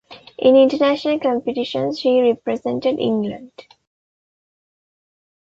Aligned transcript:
In 0.39 0.55
international 0.55 1.19
competition, 1.19 1.93
she 1.95 2.21
represented 2.21 2.97
England. 2.97 3.67